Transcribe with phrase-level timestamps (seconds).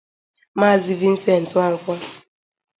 [0.59, 1.91] Maazị Vincent Nwanko